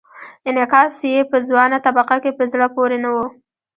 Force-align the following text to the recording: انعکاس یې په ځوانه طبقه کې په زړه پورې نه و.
انعکاس 0.49 0.95
یې 1.11 1.19
په 1.31 1.37
ځوانه 1.47 1.77
طبقه 1.85 2.17
کې 2.23 2.31
په 2.37 2.43
زړه 2.51 2.67
پورې 2.75 2.97
نه 3.03 3.09
و. 3.15 3.17